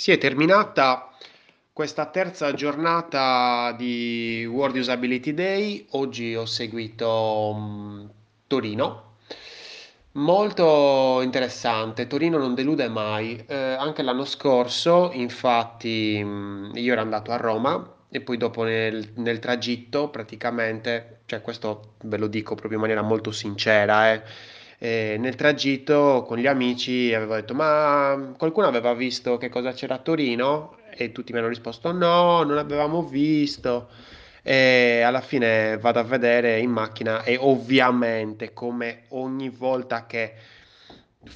[0.00, 1.10] Si è terminata
[1.74, 5.88] questa terza giornata di World Usability Day.
[5.90, 8.06] Oggi ho seguito mm,
[8.46, 9.16] Torino.
[10.12, 13.44] Molto interessante, Torino non delude mai.
[13.46, 19.12] Eh, anche l'anno scorso, infatti, mm, io ero andato a Roma e poi dopo nel,
[19.16, 24.22] nel tragitto, praticamente, cioè questo ve lo dico proprio in maniera molto sincera, eh,
[24.88, 29.98] nel tragitto con gli amici avevo detto: Ma qualcuno aveva visto che cosa c'era a
[29.98, 30.78] Torino?
[30.90, 33.88] E tutti mi hanno risposto: No, non avevamo visto.
[34.42, 40.34] E alla fine vado a vedere in macchina e ovviamente, come ogni volta che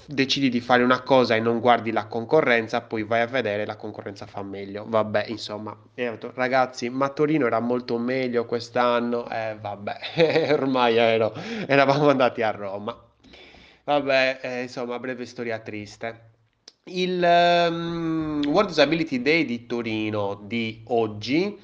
[0.07, 3.77] decidi di fare una cosa e non guardi la concorrenza, poi vai a vedere la
[3.77, 4.85] concorrenza fa meglio.
[4.89, 9.29] Vabbè, insomma, detto, ragazzi, ma Torino era molto meglio quest'anno.
[9.29, 11.35] Eh, vabbè, ormai ero,
[11.67, 13.04] eravamo andati a Roma.
[13.85, 16.31] Vabbè, eh, insomma, breve storia triste.
[16.85, 21.59] Il ehm, World Disability Day di Torino di oggi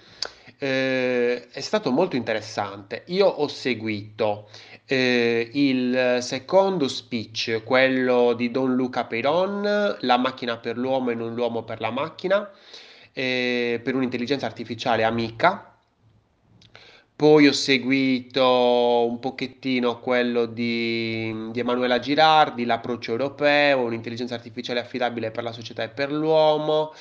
[0.58, 3.04] eh, è stato molto interessante.
[3.06, 4.50] Io ho seguito
[4.84, 11.34] eh, il secondo speech, quello di Don Luca Peron, La macchina per l'uomo e non
[11.34, 12.50] l'uomo per la macchina,
[13.12, 15.69] eh, per un'intelligenza artificiale amica
[17.20, 25.30] poi ho seguito un pochettino quello di, di Emanuela Girardi, l'approccio europeo, un'intelligenza artificiale affidabile
[25.30, 26.92] per la società e per l'uomo.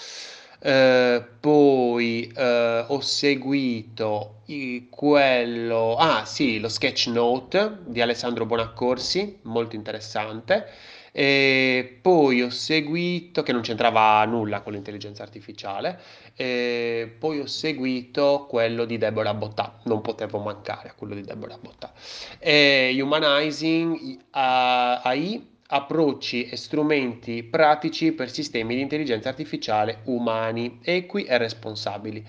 [0.61, 9.39] Eh, poi eh, ho seguito i- quello, ah sì, lo sketch note di Alessandro Bonaccorsi,
[9.43, 10.67] molto interessante.
[11.11, 15.99] E poi ho seguito, che non c'entrava nulla con l'intelligenza artificiale,
[16.35, 21.57] e poi ho seguito quello di Deborah Bottà, non potevo mancare a quello di Deborah
[21.59, 21.91] Bottà.
[22.37, 31.37] E Humanizing AI, approcci e strumenti pratici per sistemi di intelligenza artificiale umani, equi e
[31.37, 32.25] responsabili.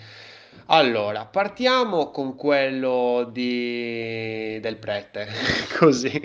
[0.73, 4.61] Allora, partiamo con quello di...
[4.61, 5.27] del prete,
[5.79, 6.21] così,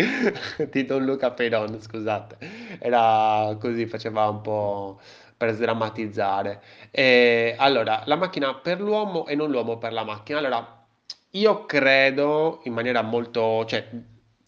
[0.70, 2.38] di Don Luca Peron, scusate,
[2.80, 5.00] era così, faceva un po'
[5.36, 6.62] per sdrammatizzare.
[6.92, 10.38] E, allora, la macchina per l'uomo e non l'uomo per la macchina.
[10.38, 10.86] Allora,
[11.32, 13.90] io credo in maniera molto, cioè,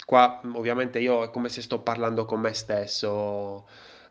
[0.06, 3.66] qua ovviamente io è come se sto parlando con me stesso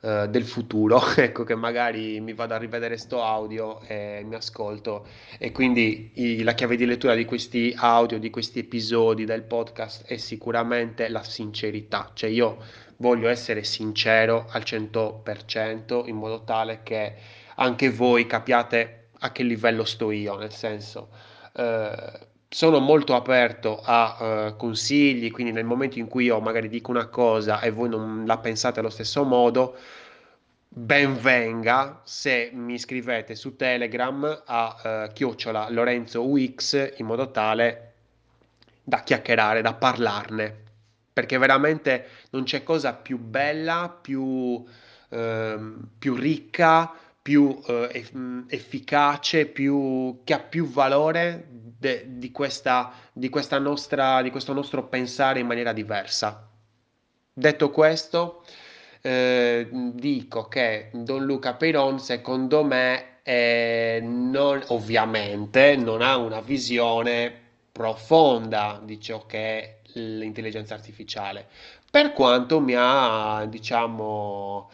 [0.07, 5.07] eh, del futuro, ecco che magari mi vado a rivedere sto audio e mi ascolto.
[5.39, 10.07] E quindi i- la chiave di lettura di questi audio, di questi episodi del podcast
[10.07, 12.59] è sicuramente la sincerità, cioè io
[12.99, 17.15] voglio essere sincero al 100% in modo tale che
[17.57, 21.09] anche voi capiate a che livello sto io, nel senso
[21.57, 26.91] eh, sono molto aperto a eh, consigli, quindi nel momento in cui io magari dico
[26.91, 29.77] una cosa e voi non la pensate allo stesso modo,
[30.69, 37.93] ben venga se mi scrivete su Telegram a eh, chiocciola Lorenzo UX in modo tale
[38.83, 40.65] da chiacchierare, da parlarne,
[41.13, 44.65] perché veramente non c'è cosa più bella, più,
[45.09, 46.93] ehm, più ricca,
[47.27, 54.23] più eh, mh, efficace, più, che ha più valore de- di questa, di questa nostra,
[54.23, 56.49] di questo nostro pensare in maniera diversa.
[57.33, 58.45] Detto questo,
[59.01, 67.33] eh, dico che Don Luca Peyron, secondo me, eh, non- ovviamente non ha una visione
[67.73, 71.49] profonda di ciò che è l'intelligenza artificiale,
[71.91, 74.71] per quanto mi ha, diciamo,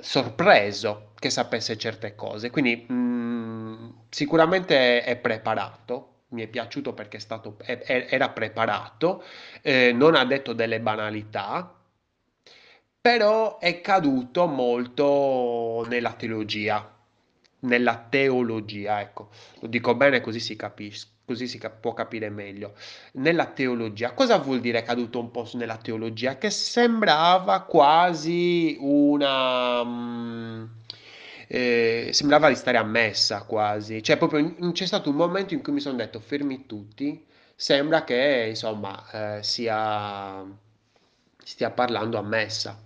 [0.00, 2.50] sorpreso che sapesse certe cose.
[2.50, 6.12] Quindi, mh, sicuramente è preparato.
[6.28, 9.22] Mi è piaciuto perché è stato, è- era preparato,
[9.62, 11.72] eh, non ha detto delle banalità,
[13.00, 16.92] però è caduto molto nella teologia,
[17.60, 19.30] nella teologia, ecco,
[19.60, 22.74] lo dico bene così si capisce, così si può capire meglio.
[23.14, 26.38] Nella teologia, cosa vuol dire caduto un po' nella teologia?
[26.38, 29.84] Che sembrava quasi una...
[29.84, 30.64] mm,
[31.48, 35.62] eh, sembrava di stare a messa quasi, cioè proprio in- c'è stato un momento in
[35.62, 37.24] cui mi sono detto fermi tutti,
[37.54, 40.44] sembra che insomma eh, sia,
[41.44, 42.82] stia parlando a messa.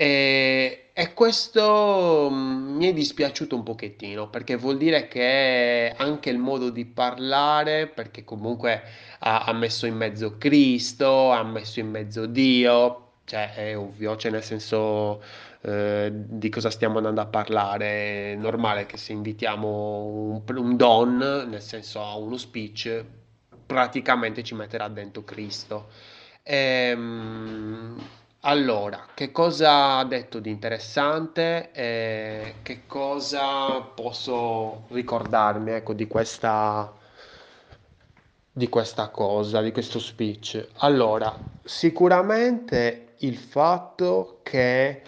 [0.00, 6.38] E, e questo mm, mi è dispiaciuto un pochettino perché vuol dire che anche il
[6.38, 8.82] modo di parlare, perché comunque
[9.18, 14.30] ha, ha messo in mezzo Cristo, ha messo in mezzo Dio, cioè è ovvio, cioè
[14.30, 15.22] nel senso
[15.60, 18.32] eh, di cosa stiamo andando a parlare.
[18.32, 20.04] È normale che se invitiamo
[20.46, 23.04] un, un don, nel senso a uno speech,
[23.66, 25.88] praticamente ci metterà dentro Cristo.
[26.42, 27.98] Ehm,
[28.42, 36.90] Allora, che cosa ha detto di interessante e che cosa posso ricordarmi, ecco, di questa,
[38.50, 40.68] di questa cosa, di questo speech?
[40.78, 45.02] Allora, sicuramente il fatto che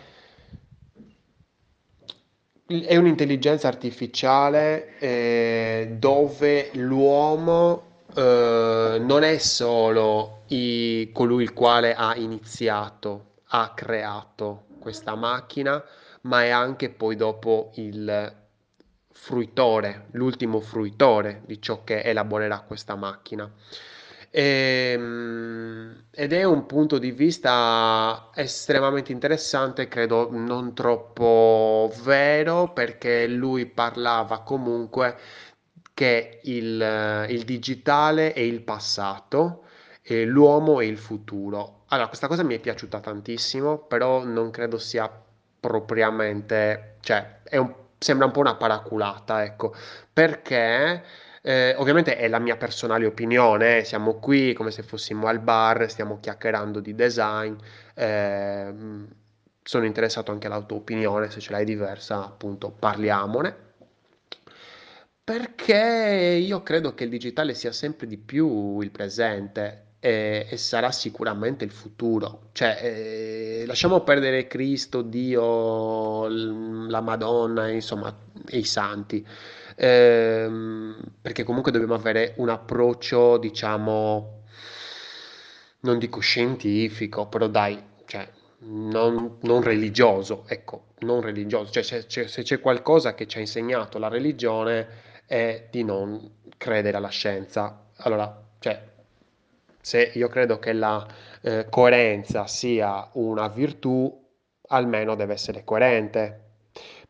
[2.67, 12.15] è un'intelligenza artificiale eh, dove l'uomo eh, non è solo i- colui il quale ha
[12.17, 15.83] iniziato, ha creato questa macchina,
[16.23, 18.35] ma è anche poi dopo il
[19.13, 23.51] fruitore, l'ultimo fruitore di ciò che elaborerà questa macchina.
[24.35, 33.67] Ehm, ed è un punto di vista estremamente interessante, credo non troppo vero, perché lui
[33.67, 35.17] parlava comunque
[36.03, 39.65] che il, il digitale è il passato
[40.03, 41.85] e l'uomo è il futuro.
[41.89, 45.09] Allora, questa cosa mi è piaciuta tantissimo, però non credo sia
[45.61, 49.73] propriamente, cioè, un- sembra un po' una paraculata, ecco,
[50.13, 51.05] perché
[51.43, 55.89] eh, ovviamente è la mia personale opinione, eh, siamo qui come se fossimo al bar,
[55.89, 57.55] stiamo chiacchierando di design,
[57.95, 59.09] ehm,
[59.63, 63.71] sono interessato anche alla tua opinione, se ce l'hai diversa, appunto, parliamone.
[65.25, 70.91] Perché io credo che il digitale sia sempre di più il presente e, e sarà
[70.91, 72.49] sicuramente il futuro.
[72.53, 78.15] Cioè, eh, lasciamo perdere Cristo, Dio, la Madonna, insomma,
[78.49, 79.25] e i santi,
[79.77, 84.43] Ehm, perché comunque dobbiamo avere un approccio, diciamo,
[85.81, 88.29] non dico scientifico, però dai, cioè,
[88.65, 91.73] non, non religioso, ecco, non religioso.
[91.73, 96.99] Cioè, se se c'è qualcosa che ci ha insegnato la religione è di non credere
[96.99, 97.87] alla scienza.
[98.01, 98.83] Allora, cioè,
[99.81, 101.07] se io credo che la
[101.41, 104.15] eh, coerenza sia una virtù,
[104.69, 106.41] almeno deve essere coerente.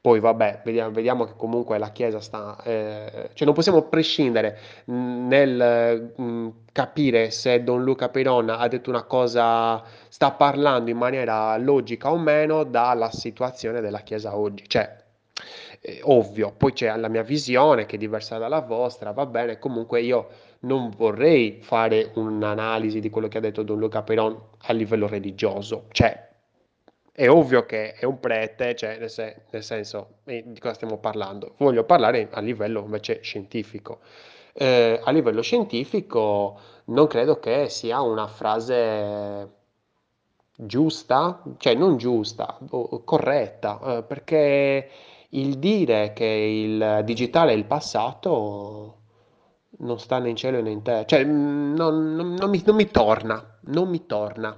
[0.00, 6.12] Poi vabbè, vediamo, vediamo che comunque la Chiesa sta, eh, cioè non possiamo prescindere nel
[6.16, 12.12] mh, capire se Don Luca Peyron ha detto una cosa, sta parlando in maniera logica
[12.12, 14.69] o meno dalla situazione della Chiesa oggi.
[14.69, 15.01] Cioè,
[15.81, 20.00] è ovvio, poi c'è la mia visione che è diversa dalla vostra, va bene, comunque
[20.00, 20.29] io
[20.61, 25.87] non vorrei fare un'analisi di quello che ha detto Don Luca Peyron a livello religioso,
[25.91, 26.31] cioè
[27.15, 30.97] è ovvio che è un prete, cioè nel, se- nel senso eh, di cosa stiamo
[30.99, 31.55] parlando?
[31.59, 34.00] Voglio parlare a livello invece scientifico.
[34.55, 39.50] Eh, a livello scientifico non credo che sia una frase
[40.56, 42.59] giusta, cioè non giusta,
[43.05, 44.89] corretta, eh, perché
[45.34, 48.96] il dire che il digitale è il passato
[49.79, 52.76] non sta né in cielo né in terra, cioè mm, non, non- non mi, non
[52.76, 54.55] mi torna, non mi torna,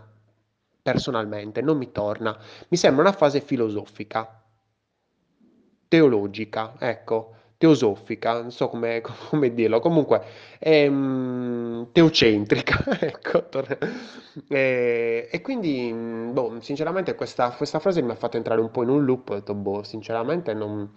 [0.83, 2.37] personalmente, non mi torna.
[2.69, 4.43] Mi sembra una fase filosofica,
[5.89, 10.23] teologica, ecco, teosofica, non so come, come dirlo, comunque
[10.59, 13.47] è mm, teocentrica, ecco.
[14.49, 18.83] E, e quindi, mm, boh, sinceramente questa, questa frase mi ha fatto entrare un po'
[18.83, 20.91] in un loop, ho detto, boh, sinceramente non,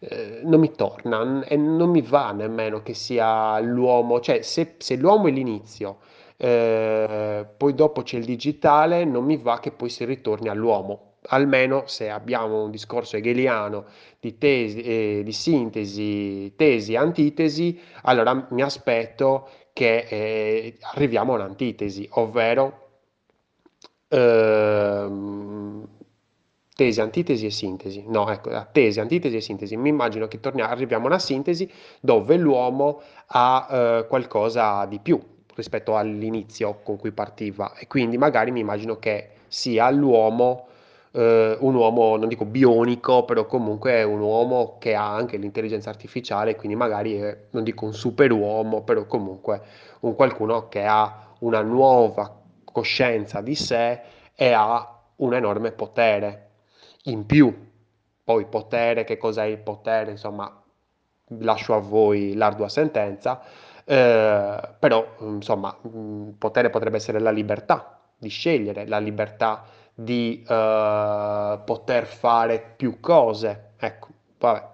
[0.00, 4.96] eh, non mi torna e non mi va nemmeno che sia l'uomo, cioè se, se
[4.96, 5.98] l'uomo è l'inizio,
[6.36, 11.14] eh, poi dopo c'è il digitale, non mi va che poi si ritorni all'uomo.
[11.28, 13.86] Almeno se abbiamo un discorso hegeliano
[14.20, 22.08] di tesi, eh, di sintesi, tesi, antitesi, allora mi aspetto che eh, arriviamo a un'antitesi,
[22.12, 22.86] ovvero
[24.08, 25.86] ehm,
[26.74, 28.04] tesi, antitesi e sintesi.
[28.06, 29.76] No, ecco, tesi, antitesi e sintesi.
[29.76, 35.20] Mi immagino che torniamo, arriviamo a una sintesi dove l'uomo ha eh, qualcosa di più
[35.54, 40.66] rispetto all'inizio con cui partiva e quindi magari mi immagino che sia l'uomo
[41.16, 45.88] eh, un uomo, non dico bionico, però comunque è un uomo che ha anche l'intelligenza
[45.88, 49.62] artificiale, quindi magari è, non dico un superuomo, però comunque
[50.00, 54.00] un qualcuno che ha una nuova coscienza di sé
[54.34, 56.50] e ha un enorme potere
[57.04, 57.64] in più.
[58.22, 60.10] Poi potere, che cos'è il potere?
[60.10, 60.62] Insomma,
[61.38, 63.40] lascio a voi l'ardua sentenza,
[63.84, 69.64] eh, però insomma, il potere potrebbe essere la libertà di scegliere, la libertà
[69.98, 73.72] di eh, poter fare più cose.
[73.78, 74.68] Ecco, vabbè.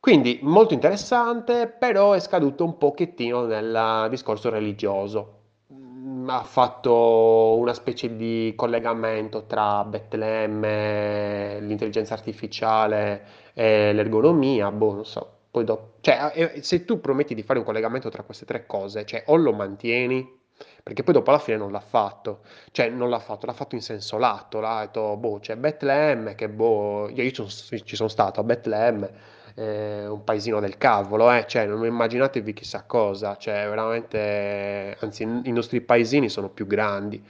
[0.00, 5.38] Quindi molto interessante, però è scaduto un pochettino nel discorso religioso.
[5.72, 13.24] Mm, Ha fatto una specie di collegamento tra Betlemme, l'intelligenza artificiale
[13.54, 15.38] e l'ergonomia, boh, non so.
[15.50, 19.04] Poi dopo, cioè, eh, se tu prometti di fare un collegamento tra queste tre cose,
[19.04, 20.39] cioè o lo mantieni
[20.82, 22.40] perché poi dopo alla fine non l'ha fatto,
[22.72, 26.48] cioè non l'ha fatto, l'ha fatto in senso lato, l'ha detto, boh, c'è Betlemme, che
[26.48, 29.10] boh, io, io ci sono stato a Betlemme,
[29.54, 35.52] eh, un paesino del cavolo, eh, cioè non immaginatevi chissà cosa, cioè veramente, anzi i
[35.52, 37.22] nostri paesini sono più grandi,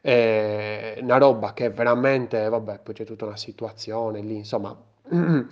[0.00, 4.76] eh, una roba che veramente, vabbè, poi c'è tutta una situazione lì, insomma,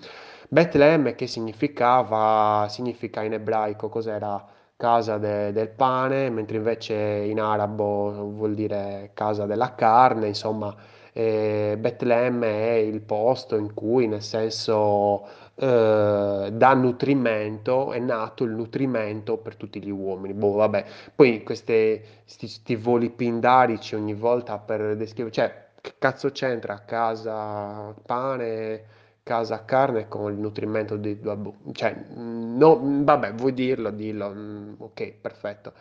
[0.48, 4.46] Betlemme che significava, significa in ebraico, cos'era?
[4.82, 10.74] Casa de- del pane, mentre invece in arabo vuol dire casa della carne, insomma,
[11.12, 15.24] eh, Betlemme è il posto in cui, nel senso,
[15.54, 20.34] eh, dà nutrimento, è nato il nutrimento per tutti gli uomini.
[20.34, 20.84] Boh, vabbè,
[21.14, 27.94] poi questi sti, sti voli pindarici ogni volta per descrivere, cioè, che cazzo c'entra casa
[28.04, 28.84] pane,
[29.22, 34.74] casa carne con il nutrimento di, vabbè, cioè, mm, no, vabbè, vuoi dirlo, dillo, mm,
[34.78, 35.72] ok, perfetto.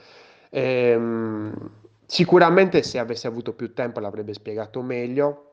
[0.49, 1.53] Ehm,
[2.05, 5.45] sicuramente se avesse avuto più tempo l'avrebbe spiegato meglio.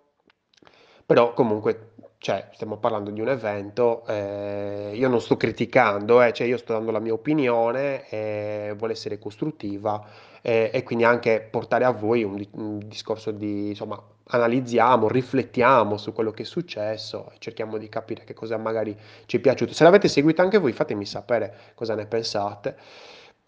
[1.07, 6.47] Però comunque, cioè, stiamo parlando di un evento, eh, io non sto criticando, eh, cioè
[6.47, 10.05] io sto dando la mia opinione, eh, vuole essere costruttiva
[10.43, 16.13] eh, e quindi anche portare a voi un, un discorso di, insomma, analizziamo, riflettiamo su
[16.13, 19.73] quello che è successo e cerchiamo di capire che cosa magari ci è piaciuto.
[19.73, 22.77] Se l'avete seguito anche voi, fatemi sapere cosa ne pensate.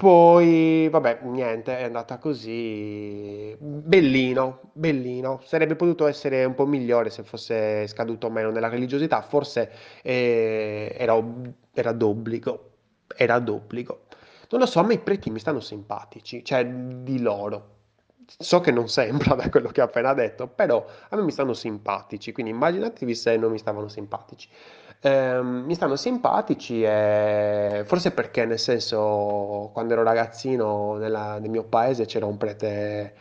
[0.00, 3.54] Poi, vabbè, niente, è andata così.
[3.58, 5.40] Bellino, bellino.
[5.44, 9.20] Sarebbe potuto essere un po' migliore se fosse scaduto meno nella religiosità.
[9.20, 9.70] Forse
[10.02, 11.22] eh, era,
[11.74, 12.70] era d'obbligo.
[13.14, 14.04] Era d'obbligo.
[14.50, 17.79] Non lo so, a me i preti mi stanno simpatici, cioè di loro.
[18.38, 21.52] So che non sembra da quello che ho appena detto, però a me mi stanno
[21.54, 24.48] simpatici, quindi immaginatevi se non mi stavano simpatici.
[25.02, 31.64] Ehm, mi stanno simpatici e forse perché, nel senso, quando ero ragazzino nella- nel mio
[31.64, 33.14] paese c'era un prete,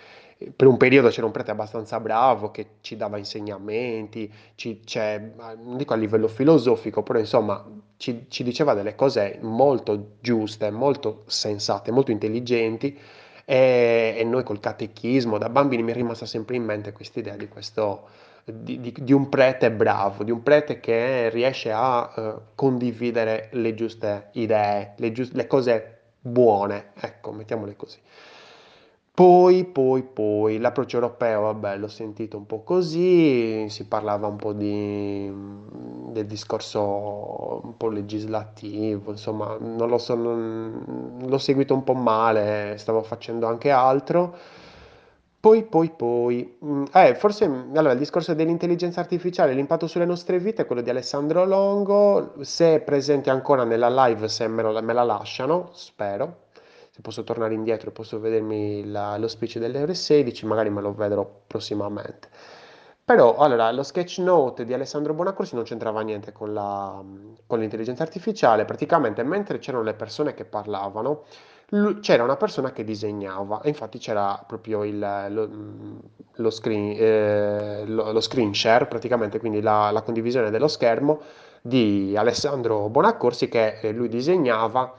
[0.55, 5.75] per un periodo c'era un prete abbastanza bravo che ci dava insegnamenti, ci, cioè, non
[5.77, 7.65] dico a livello filosofico, però insomma
[7.97, 12.97] ci, ci diceva delle cose molto giuste, molto sensate, molto intelligenti
[13.49, 17.35] e, e noi col catechismo, da bambini mi è rimasta sempre in mente questa idea
[17.35, 18.07] di questo
[18.45, 23.73] di, di- di un prete bravo, di un prete che riesce a eh, condividere le
[23.73, 27.97] giuste idee, le, gius- le cose buone, ecco, mettiamole così.
[29.11, 34.53] Poi, poi, poi, l'approccio europeo, vabbè, l'ho sentito un po' così, si parlava un po'
[34.53, 35.29] di,
[36.11, 42.75] del discorso un po' legislativo, insomma, non lo so, non- l'ho seguito un po' male,
[42.77, 44.35] stavo facendo anche altro.
[45.39, 50.65] Poi, poi, poi, mm, eh, forse, allora, il discorso dell'intelligenza artificiale, l'impatto sulle nostre vite,
[50.65, 55.03] quello di Alessandro Longo, se è presente ancora nella live, se me, lo- me la
[55.03, 56.47] lasciano, spero,
[56.91, 60.81] se posso tornare indietro e posso vedermi la- lo speech delle ore 16, magari me
[60.81, 62.27] lo vedrò prossimamente.
[63.09, 67.03] Però, allora, lo sketch note di Alessandro Bonaccorsi non c'entrava niente con la-
[67.47, 71.23] con l'intelligenza artificiale, praticamente mentre c'erano le persone che parlavano,
[71.73, 74.97] Lu- C'era una persona che disegnava, e infatti c'era proprio il,
[75.29, 75.99] lo, mh,
[76.37, 81.21] lo screen, eh, lo- lo screen share, praticamente, quindi la, la condivisione dello schermo
[81.61, 84.91] di Alessandro Bonaccorsi che eh, lui disegnava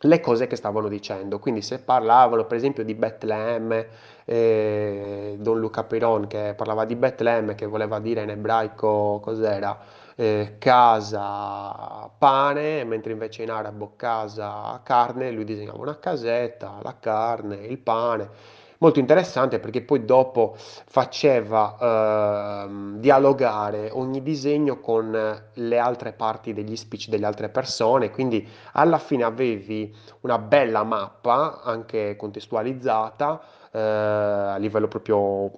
[0.00, 1.38] le cose che stavano dicendo.
[1.38, 3.88] Quindi se parlavano per esempio di Betlemme,
[4.26, 10.04] eh, Don Luca Piron che parlava di Betlemme, che voleva dire in ebraico cos'era?
[10.16, 17.56] eh, casa pane, mentre invece in arabo casa carne, lui disegnava una casetta, la carne,
[17.56, 18.30] il pane.
[18.78, 25.10] Molto interessante perché poi dopo faceva ehm, dialogare ogni disegno con
[25.54, 31.62] le altre parti degli speech delle altre persone, quindi alla fine avevi una bella mappa,
[31.62, 33.40] anche contestualizzata,
[33.72, 35.50] eh, a livello proprio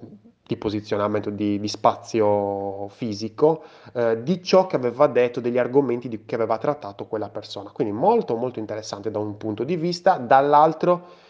[0.46, 6.24] di posizionamento di, di spazio fisico, eh, di ciò che aveva detto, degli argomenti di-
[6.24, 7.70] che aveva trattato quella persona.
[7.70, 11.26] Quindi molto molto interessante da un punto di vista, dall'altro,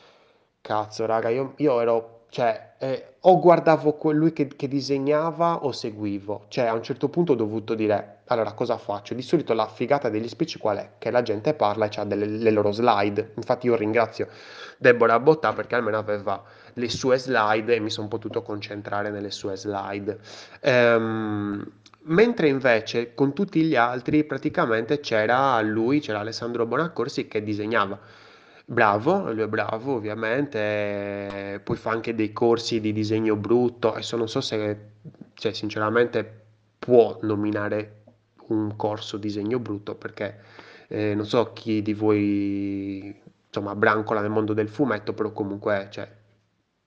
[0.60, 5.72] cazzo raga, io, io ero, cioè, eh, o guardavo que- lui che, che disegnava o
[5.72, 9.14] seguivo, cioè a un certo punto ho dovuto dire, allora cosa faccio?
[9.14, 10.90] Di solito la figata degli speech qual è?
[10.98, 14.28] Che la gente parla e ha delle le loro slide, infatti io ringrazio
[14.78, 16.42] Deborah Bottà perché almeno aveva
[16.74, 20.18] le sue slide e mi sono potuto concentrare nelle sue slide.
[20.60, 21.66] Ehm,
[22.02, 27.98] mentre invece con tutti gli altri praticamente c'era lui, c'era Alessandro Bonaccorsi che disegnava.
[28.70, 34.28] Bravo, lui è bravo ovviamente, poi fa anche dei corsi di disegno brutto, adesso non
[34.28, 34.90] so se,
[35.32, 36.44] cioè, sinceramente
[36.78, 38.02] può nominare
[38.48, 40.40] un corso disegno brutto perché
[40.88, 46.06] eh, non so chi di voi insomma brancola nel mondo del fumetto, però comunque cioè,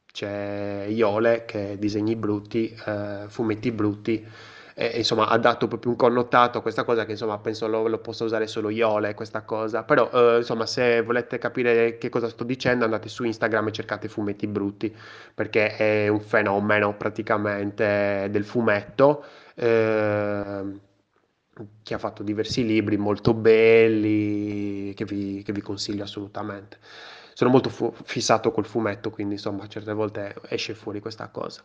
[0.06, 4.24] c'è Iole che disegni brutti, eh, fumetti brutti,
[4.74, 8.00] e, insomma ha dato proprio un connotato a questa cosa che insomma penso lo, lo
[8.00, 12.44] possa usare solo Iole questa cosa, però eh, insomma se volete capire che cosa sto
[12.44, 14.96] dicendo andate su Instagram e cercate fumetti brutti
[15.34, 19.24] perché è un fenomeno praticamente del fumetto.
[19.56, 20.90] Eh,
[21.84, 26.78] che ha fatto diversi libri molto belli che vi, che vi consiglio assolutamente.
[27.34, 31.62] Sono molto fu- fissato col fumetto, quindi insomma certe volte esce fuori questa cosa.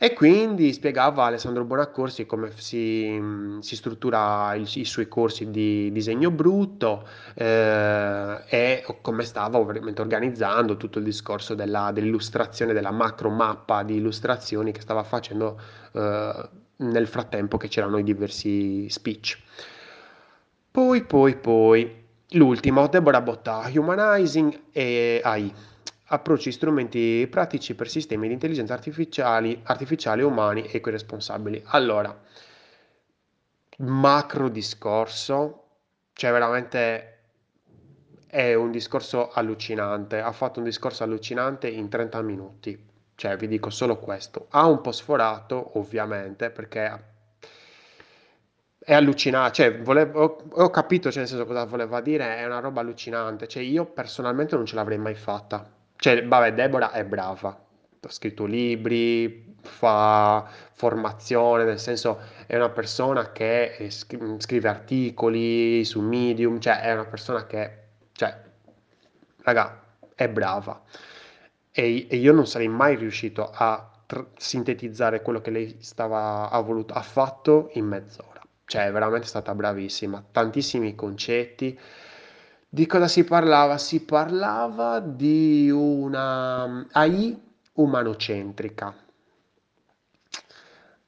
[0.00, 3.20] E quindi spiegava Alessandro Bonaccorsi come si,
[3.60, 10.76] si struttura il- i suoi corsi di disegno brutto eh, e come stava ovviamente organizzando
[10.76, 15.60] tutto il discorso della- dell'illustrazione, della macro mappa di illustrazioni che stava facendo
[15.92, 19.36] eh, nel frattempo che c'erano i diversi speech.
[20.70, 25.52] Poi, poi, poi, l'ultimo, Deborah Botta, Humanizing e AI.
[26.10, 31.62] Approcci strumenti pratici per sistemi di intelligenza artificiali, artificiali umani e responsabili.
[31.66, 32.18] Allora,
[33.78, 35.64] macro discorso,
[36.14, 37.18] cioè veramente
[38.26, 40.20] è un discorso allucinante.
[40.20, 42.86] Ha fatto un discorso allucinante in 30 minuti.
[43.14, 44.46] Cioè, vi dico solo questo.
[44.50, 47.04] Ha un po' sforato, ovviamente, perché
[48.78, 49.52] è allucinante.
[49.54, 52.36] Cioè, volevo- ho capito, cioè, nel senso, cosa voleva dire.
[52.36, 53.46] È una roba allucinante.
[53.48, 55.76] Cioè, io personalmente non ce l'avrei mai fatta.
[55.98, 57.48] Cioè, vabbè, Deborah è brava.
[58.00, 65.84] Ha scritto libri, fa formazione, nel senso, è una persona che eh, scri- scrive articoli
[65.84, 66.60] su Medium.
[66.60, 67.78] Cioè, è una persona che,
[68.12, 68.40] cioè,
[69.42, 69.82] raga,
[70.14, 70.82] è brava
[71.72, 76.60] e, e io non sarei mai riuscito a tr- sintetizzare quello che lei stava, ha
[76.60, 78.40] voluto, ha fatto in mezz'ora.
[78.64, 81.78] Cioè, è veramente stata bravissima, tantissimi concetti.
[82.70, 83.78] Di cosa si parlava?
[83.78, 87.40] Si parlava di una AI
[87.72, 88.94] umanocentrica.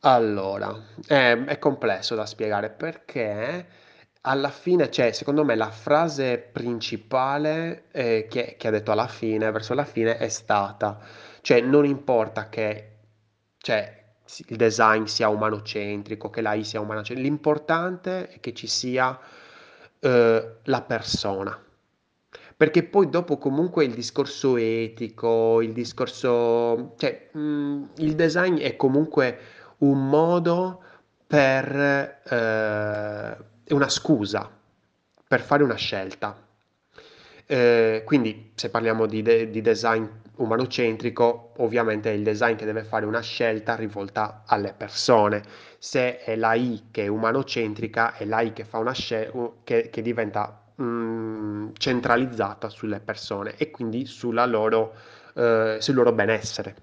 [0.02, 0.74] Allora,
[1.06, 3.66] è, è complesso da spiegare perché
[4.22, 9.50] alla fine, c'è, secondo me, la frase principale eh, che, che ha detto alla fine,
[9.50, 10.98] verso la fine, è stata,
[11.42, 12.96] cioè non importa che
[13.58, 14.02] cioè,
[14.48, 19.18] il design sia umanocentrico, che l'AI sia umanocentrica, l'importante è che ci sia
[20.00, 21.64] eh, la persona.
[22.56, 29.38] Perché poi dopo comunque il discorso etico, il discorso, cioè, mh, il design è comunque
[29.78, 30.82] un modo
[31.26, 33.36] per, eh,
[33.74, 34.50] una scusa
[35.26, 36.36] per fare una scelta.
[37.46, 40.04] Eh, quindi se parliamo di, de- di design
[40.42, 45.42] umanocentrico, ovviamente è il design che deve fare una scelta rivolta alle persone.
[45.78, 49.90] Se è la I che è umanocentrica, è la I che fa una scelta che,
[49.90, 54.94] che diventa mh, centralizzata sulle persone e quindi sulla loro,
[55.34, 56.76] eh, sul loro benessere.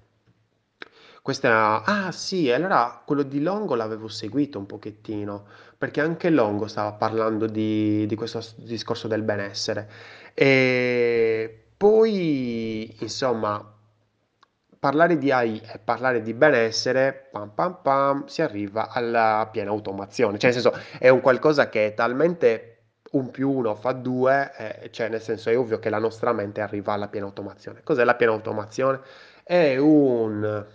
[1.20, 6.92] Questa, ah sì, allora quello di Longo l'avevo seguito un pochettino, perché anche Longo stava
[6.92, 9.90] parlando di, di questo discorso del benessere.
[10.32, 13.64] E poi, insomma,
[14.78, 20.38] parlare di AI e parlare di benessere, pam pam pam, si arriva alla piena automazione.
[20.38, 22.74] Cioè, nel senso, è un qualcosa che è talmente
[23.12, 26.60] un più uno fa due, eh, cioè nel senso è ovvio che la nostra mente
[26.60, 27.80] arriva alla piena automazione.
[27.82, 29.00] Cos'è la piena automazione?
[29.42, 30.66] È un-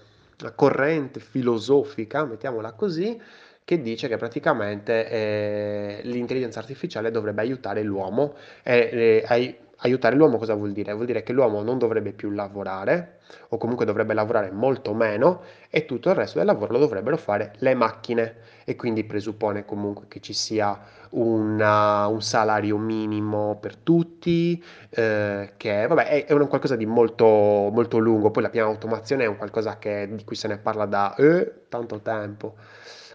[0.41, 3.21] una corrente filosofica, mettiamola così,
[3.63, 8.35] che dice che praticamente eh, l'intelligenza artificiale dovrebbe aiutare l'uomo.
[8.63, 10.93] Eh, ai- aiutare l'uomo cosa vuol dire?
[10.93, 15.85] Vuol dire che l'uomo non dovrebbe più lavorare, o comunque dovrebbe lavorare molto meno, e
[15.85, 18.35] tutto il resto del lavoro lo dovrebbero fare le macchine.
[18.65, 20.79] E quindi presuppone comunque che ci sia
[21.11, 27.25] una- un salario minimo per tutti, eh, che vabbè, è, è un qualcosa di molto,
[27.25, 28.31] molto lungo.
[28.31, 31.65] Poi la piana automazione è un qualcosa che- di cui se ne parla da eh,
[31.69, 32.55] tanto tempo.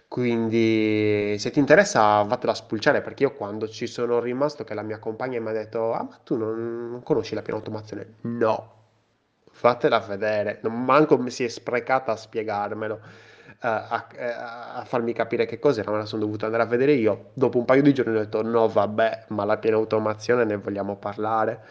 [0.09, 4.81] Quindi, se ti interessa, vattela a spulciare perché io quando ci sono rimasto, che la
[4.81, 8.15] mia compagna mi ha detto: Ah, ma tu non, non conosci la piena automazione?
[8.21, 8.73] No,
[9.51, 10.59] fatela vedere.
[10.63, 12.95] Non manco mi si è sprecata a spiegarmelo,
[13.61, 15.91] eh, a, eh, a farmi capire che cos'era.
[15.91, 17.29] Me la sono dovuta andare a vedere io.
[17.33, 20.97] Dopo un paio di giorni ho detto: No, vabbè, ma la piena automazione ne vogliamo
[20.97, 21.65] parlare.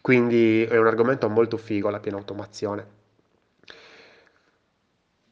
[0.00, 3.00] Quindi è un argomento molto figo la piena automazione.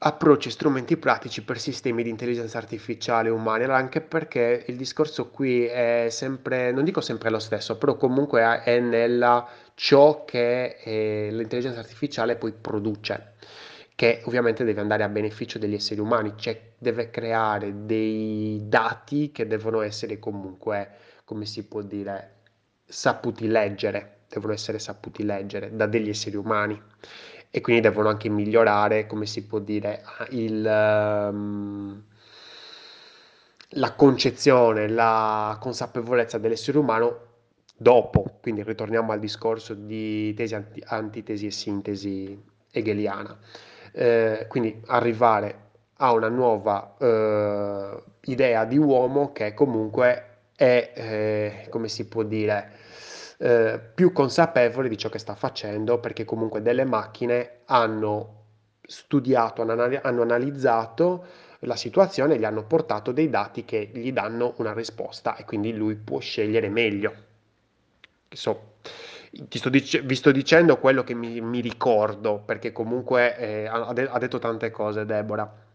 [0.02, 5.66] Approcci e strumenti pratici per sistemi di intelligenza artificiale allora, anche perché il discorso qui
[5.66, 11.80] è sempre, non dico sempre lo stesso, però comunque è nella ciò che eh, l'intelligenza
[11.80, 13.34] artificiale poi produce,
[13.94, 19.46] che ovviamente deve andare a beneficio degli esseri umani, cioè deve creare dei dati che
[19.46, 20.92] devono essere comunque,
[21.26, 22.36] come si può dire,
[22.86, 26.82] saputi leggere, devono essere saputi leggere da degli esseri umani.
[27.50, 32.02] E quindi devono anche migliorare, come si può dire, il, ehm,
[33.74, 37.18] la concezione, la consapevolezza dell'essere umano
[37.76, 38.38] dopo.
[38.40, 43.36] Quindi ritorniamo al discorso di tesi, anti- antitesi e sintesi hegeliana.
[43.92, 50.24] Eh, quindi arrivare a una nuova eh, idea di uomo che comunque
[50.56, 52.78] è, eh, come si può dire,
[53.42, 58.36] eh, più consapevole di ciò che sta facendo, perché comunque delle macchine hanno
[58.82, 61.24] studiato, hanno, analizzato
[61.60, 65.94] la situazione, gli hanno portato dei dati che gli danno una risposta e quindi lui
[65.94, 67.14] può scegliere meglio.
[68.28, 68.74] So,
[69.48, 74.08] sto dic- vi sto dicendo quello che mi, mi ricordo, perché comunque eh, ha, de-
[74.08, 75.68] ha detto tante cose Deborah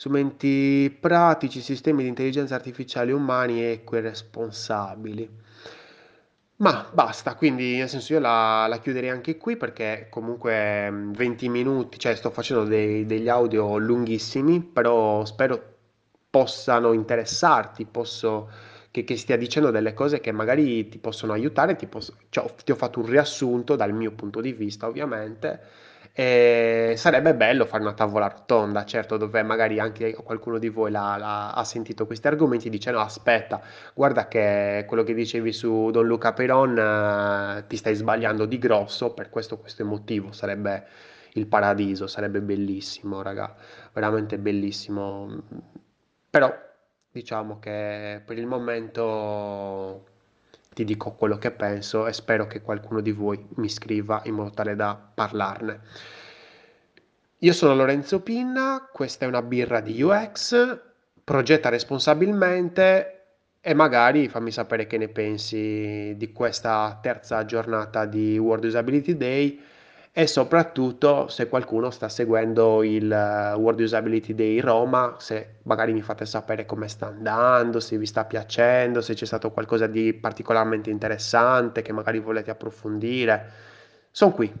[0.00, 5.28] strumenti pratici, sistemi di intelligenza artificiale umani e responsabili.
[6.60, 11.98] Ma basta, quindi nel senso io la, la chiuderei anche qui perché comunque 20 minuti,
[11.98, 15.68] cioè sto facendo dei- degli audio lunghissimi, però spero
[16.28, 18.50] possano interessarti, posso,
[18.90, 22.72] che, che stia dicendo delle cose che magari ti possono aiutare, ti, posso- cioè, ti
[22.72, 25.60] ho fatto un riassunto dal mio punto di vista, ovviamente,
[26.12, 31.16] e sarebbe bello fare una tavola rotonda, certo, dove magari anche qualcuno di voi l'ha-
[31.16, 33.60] l'ha- ha sentito questi argomenti e dice no, aspetta,
[33.94, 39.12] guarda che quello che dicevi su Don Luca Peron, eh, ti stai sbagliando di grosso,
[39.14, 40.84] per questo, questo motivo, sarebbe
[41.34, 43.54] il paradiso, sarebbe bellissimo, raga,
[43.92, 45.42] veramente bellissimo.
[46.30, 46.52] Però
[47.10, 50.04] diciamo che per il momento
[50.80, 54.50] ti dico quello che penso e spero che qualcuno di voi mi scriva in modo
[54.50, 55.80] tale da parlarne.
[57.40, 60.80] Io sono Lorenzo Pinna, questa è una birra di UX,
[61.22, 63.24] progetta responsabilmente
[63.60, 69.60] e magari fammi sapere che ne pensi di questa terza giornata di World Usability Day
[70.12, 76.02] e soprattutto se qualcuno sta seguendo il eh, World Usability Day Roma, se magari mi
[76.02, 80.90] fate sapere come sta andando, se vi sta piacendo, se c'è stato qualcosa di particolarmente
[80.90, 83.52] interessante che magari volete approfondire.
[84.10, 84.52] Sono qui.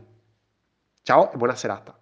[1.02, 1.99] Ciao e buona serata.